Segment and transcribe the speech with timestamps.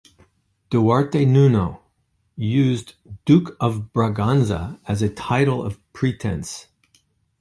[0.71, 1.83] Duarte Nuno
[2.35, 6.69] used "Duke of Braganza" as a title of pretense.